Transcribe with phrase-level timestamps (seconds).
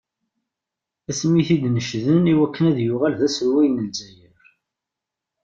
[1.09, 4.37] Asmi i t-id-necden i wakken ad yuɣal d aselway n Lezzayer.